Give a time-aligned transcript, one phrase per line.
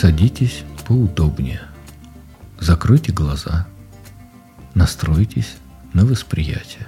[0.00, 1.60] Садитесь поудобнее.
[2.60, 3.66] Закройте глаза.
[4.74, 5.56] Настройтесь
[5.92, 6.86] на восприятие.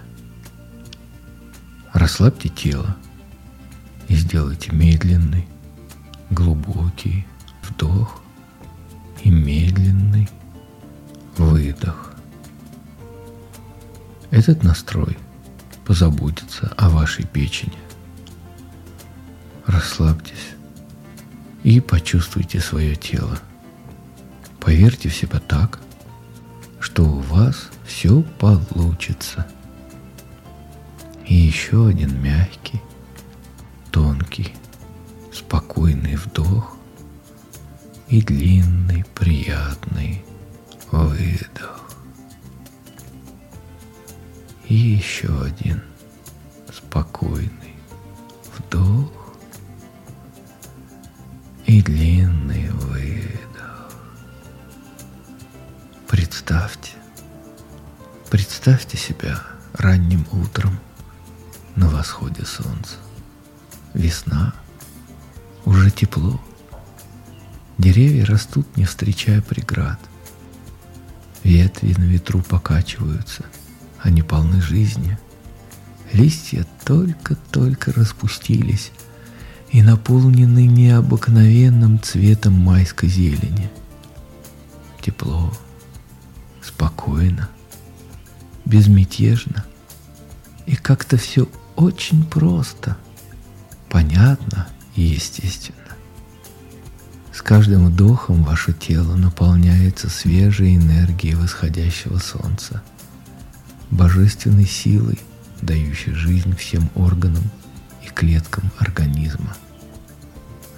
[1.92, 2.96] Расслабьте тело
[4.06, 5.48] и сделайте медленный,
[6.30, 7.26] глубокий
[7.64, 8.22] вдох
[9.24, 10.30] и медленный
[11.36, 12.14] выдох.
[14.30, 15.18] Этот настрой
[15.84, 17.76] позаботится о вашей печени.
[19.66, 20.54] Расслабьтесь
[21.62, 23.38] и почувствуйте свое тело.
[24.60, 25.80] Поверьте в себя так,
[26.78, 29.46] что у вас все получится.
[31.26, 32.80] И еще один мягкий,
[33.90, 34.54] тонкий,
[35.32, 36.76] спокойный вдох
[38.08, 40.24] и длинный, приятный
[40.90, 41.90] выдох.
[44.68, 45.82] И еще один
[46.72, 47.74] спокойный
[48.56, 49.19] вдох
[51.82, 53.92] длинный выдох.
[56.08, 56.92] Представьте,
[58.30, 59.42] представьте себя
[59.72, 60.78] ранним утром
[61.76, 62.96] на восходе солнца.
[63.94, 64.54] Весна,
[65.64, 66.40] уже тепло.
[67.78, 69.98] Деревья растут, не встречая преград.
[71.44, 73.44] Ветви на ветру покачиваются,
[73.98, 75.18] они полны жизни.
[76.12, 78.92] Листья только-только распустились
[79.72, 83.70] и наполнены необыкновенным цветом майской зелени.
[85.00, 85.52] Тепло,
[86.62, 87.48] спокойно,
[88.64, 89.64] безмятежно
[90.66, 92.96] и как-то все очень просто,
[93.88, 95.78] понятно и естественно.
[97.32, 102.82] С каждым вдохом ваше тело наполняется свежей энергией восходящего солнца,
[103.90, 105.18] божественной силой,
[105.62, 107.44] дающей жизнь всем органам
[108.04, 109.56] и клеткам организма.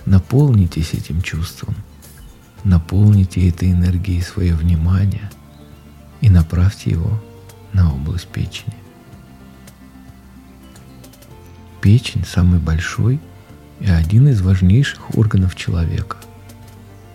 [0.06, 1.74] Наполнитесь этим чувством,
[2.64, 5.30] наполните этой энергией свое внимание
[6.20, 7.22] и направьте его
[7.72, 8.76] на область печени.
[11.80, 13.20] Печень самый большой
[13.80, 16.16] и один из важнейших органов человека–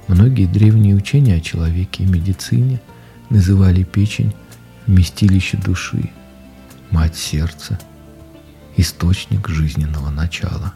[0.07, 2.79] Многие древние учения о человеке и медицине
[3.29, 4.33] называли печень
[4.85, 6.11] вместилище души,
[6.91, 7.77] мать сердца,
[8.77, 10.73] источник жизненного начала.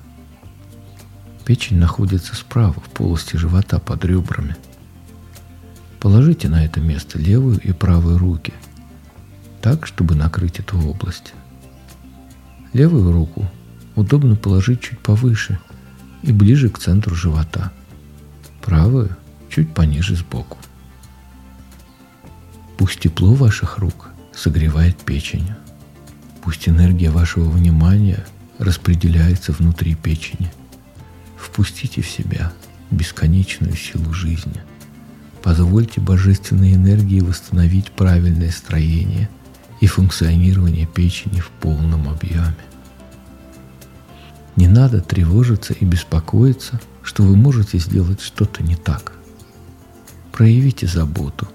[1.45, 4.55] Печень находится справа, в полости живота под ребрами.
[5.99, 8.53] Положите на это место левую и правую руки,
[9.61, 11.33] так, чтобы накрыть эту область.
[12.73, 13.49] Левую руку
[13.95, 15.59] удобно положить чуть повыше
[16.23, 17.71] и ближе к центру живота.
[18.61, 19.15] Правую
[19.49, 20.57] чуть пониже сбоку.
[22.77, 25.51] Пусть тепло ваших рук согревает печень.
[26.43, 28.25] Пусть энергия вашего внимания
[28.57, 30.51] распределяется внутри печени.
[31.37, 32.51] Впустите в себя
[32.89, 34.61] бесконечную силу жизни.
[35.43, 39.29] Позвольте божественной энергии восстановить правильное строение
[39.79, 42.55] и функционирование печени в полном объеме.
[44.55, 49.13] Не надо тревожиться и беспокоиться, что вы можете сделать что-то не так–
[50.41, 51.47] проявите заботу.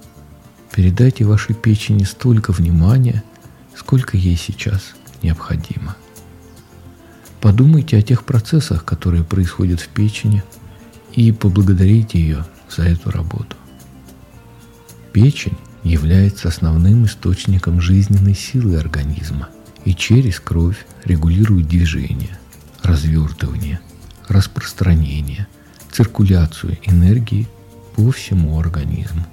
[0.71, 3.25] Передайте вашей печени столько внимания,
[3.87, 5.97] сколько ей сейчас необходимо.
[7.41, 10.43] Подумайте о тех процессах, которые происходят в печени,
[11.13, 13.57] и поблагодарите ее за эту работу.
[15.13, 19.51] Печень является основным источником жизненной силы организма
[19.85, 22.37] и через кровь регулирует движение,
[22.83, 23.79] развертывание,
[24.27, 25.47] распространение,
[25.93, 27.47] циркуляцию энергии
[27.95, 29.25] по всему организму.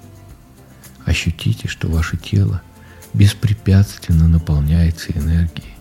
[1.04, 2.62] Ощутите, что ваше тело
[3.14, 5.74] беспрепятственно наполняется энергией.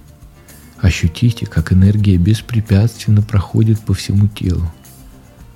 [0.80, 4.72] Ощутите, как энергия беспрепятственно проходит по всему телу.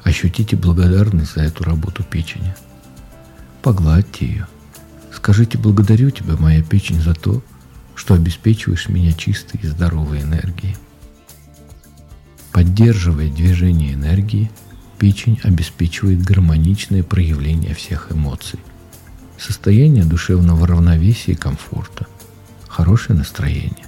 [0.04, 2.54] Ощутите благодарность за эту работу печени.
[3.62, 4.48] Погладьте ее.
[5.14, 7.42] Скажите «благодарю тебя, моя печень, за то,
[7.96, 10.76] что обеспечиваешь меня чистой и здоровой энергией».
[12.52, 14.52] Поддерживая движение энергии–
[14.98, 18.60] Печень обеспечивает гармоничное проявление всех эмоций.
[19.38, 22.08] Состояние душевного равновесия и комфорта,
[22.68, 23.86] хорошее настроение,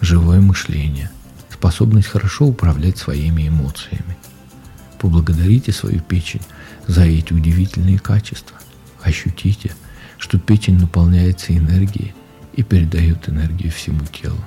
[0.00, 1.10] живое мышление,
[1.50, 4.16] способность хорошо управлять своими эмоциями.
[4.98, 6.42] Поблагодарите свою печень
[6.86, 8.56] за эти удивительные качества.
[9.02, 9.72] Ощутите,
[10.18, 12.14] что печень наполняется энергией
[12.54, 14.38] и передает энергию всему телу.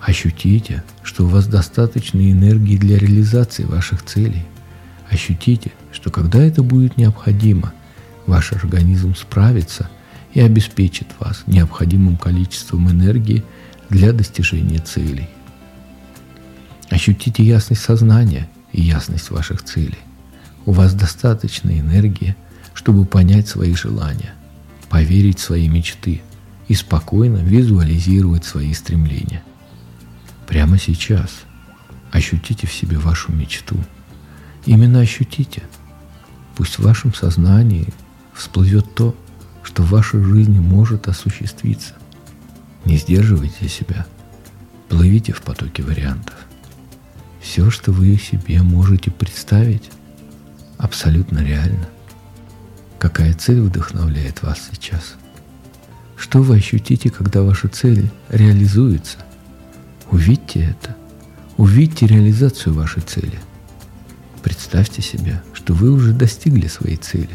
[0.00, 4.44] Ощутите, что у вас достаточно энергии для реализации ваших целей–
[5.10, 7.72] Ощутите, что когда это будет необходимо,
[8.30, 9.90] ваш организм справится
[10.32, 13.44] и обеспечит вас необходимым количеством энергии
[13.88, 15.28] для достижения целей.
[16.90, 19.98] Ощутите ясность сознания и ясность ваших целей.
[20.64, 22.36] У вас достаточно энергии,
[22.72, 24.34] чтобы понять свои желания,
[24.88, 26.22] поверить в свои мечты
[26.68, 29.42] и спокойно визуализировать свои стремления.
[30.46, 31.30] Прямо сейчас
[32.12, 33.76] ощутите в себе вашу мечту.
[34.66, 35.62] Именно ощутите.
[36.54, 37.88] Пусть в вашем сознании
[38.34, 39.14] всплывет то,
[39.62, 41.94] что в вашей жизни может осуществиться.
[42.84, 44.06] Не сдерживайте себя.
[44.88, 46.34] Плывите в потоке вариантов.
[47.40, 49.90] Все, что вы себе можете представить,
[50.78, 51.88] абсолютно реально.
[52.98, 55.14] Какая цель вдохновляет вас сейчас?
[56.16, 59.18] Что вы ощутите, когда ваша цель реализуется?
[60.10, 60.96] Увидьте это.
[61.56, 63.38] Увидьте реализацию вашей цели.
[64.42, 67.30] Представьте себе, что вы уже достигли своей цели.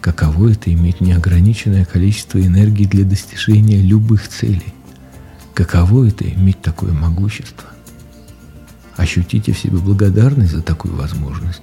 [0.00, 4.72] Каково это иметь неограниченное количество энергии для достижения любых целей?
[5.54, 7.68] Каково это иметь такое могущество?
[8.96, 11.62] Ощутите в себе благодарность за такую возможность.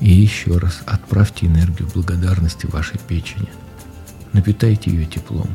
[0.00, 3.48] И еще раз отправьте энергию благодарности вашей печени.
[4.32, 5.48] Напитайте ее теплом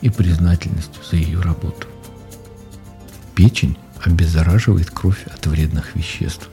[0.00, 1.88] и признательностью за ее работу.
[3.34, 6.48] Печень обеззараживает кровь от вредных веществ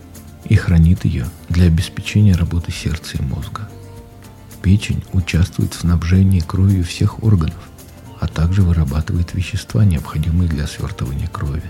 [0.46, 3.70] и хранит ее для обеспечения работы сердца и мозга.
[4.62, 7.70] Печень участвует в снабжении кровью всех органов,
[8.20, 11.64] а также вырабатывает вещества, необходимые для свертывания крови.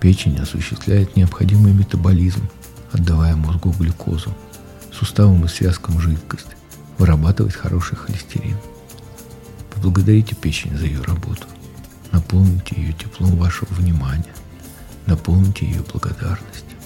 [0.00, 2.48] Печень осуществляет необходимый метаболизм,
[2.92, 4.32] отдавая мозгу глюкозу,
[4.92, 6.56] суставам и связкам жидкость,
[6.98, 8.56] вырабатывает хороший холестерин.
[9.74, 11.46] Поблагодарите печень за ее работу.
[12.12, 14.34] Наполните ее теплом вашего внимания.
[15.06, 16.76] Наполните ее благодарностью.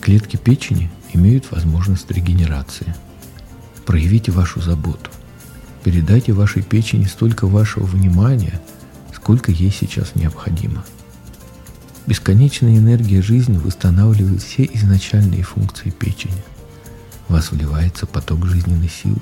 [0.00, 2.94] Клетки печени имеют возможность регенерации.
[3.86, 5.10] Проявите вашу заботу.
[5.84, 8.60] Передайте вашей печени столько вашего внимания,
[9.14, 10.84] сколько ей сейчас необходимо.
[12.06, 16.42] Бесконечная энергия жизни восстанавливает все изначальные функции печени.
[17.28, 19.20] В вас вливается поток жизненной силы,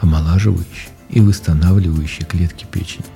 [0.00, 3.06] омолаживающий и восстанавливающий клетки печени.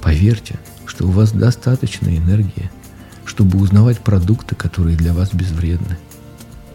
[0.00, 2.70] Поверьте, что у вас достаточно энергии,
[3.26, 5.98] чтобы узнавать продукты, которые для вас безвредны.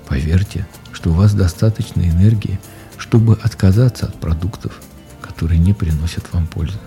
[0.07, 2.59] Поверьте, что у вас достаточно энергии,
[3.01, 4.79] чтобы отказаться от продуктов,
[5.21, 6.77] которые не приносят вам пользы.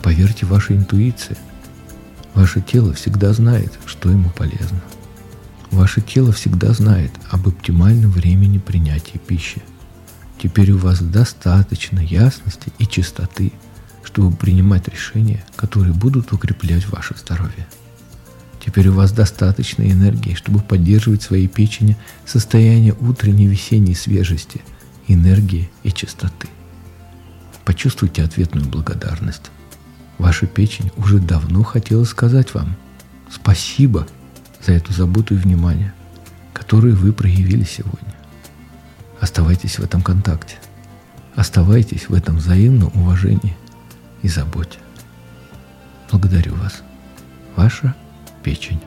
[0.00, 1.36] Поверьте вашей интуиции.
[2.34, 4.80] Ваше тело всегда знает, что ему полезно.
[5.72, 9.60] Ваше тело всегда знает об оптимальном времени принятия пищи.
[10.40, 13.52] Теперь у вас достаточно ясности и чистоты,
[14.04, 17.66] чтобы принимать решения, которые будут укреплять ваше здоровье.
[18.64, 24.62] Теперь у вас достаточно энергии, чтобы поддерживать в своей печени состояние утренней весенней свежести,
[25.08, 26.48] энергии и чистоты.
[27.64, 29.50] Почувствуйте ответную благодарность.
[30.18, 32.76] Ваша печень уже давно хотела сказать вам
[33.30, 34.06] спасибо
[34.64, 35.92] за эту заботу и внимание,
[36.52, 38.14] которые вы проявили сегодня.
[39.20, 40.56] Оставайтесь в этом контакте.
[41.34, 43.56] Оставайтесь в этом взаимном уважении
[44.22, 44.78] и заботе.
[46.10, 46.82] Благодарю вас.
[47.56, 47.94] Ваша
[48.42, 48.80] печень.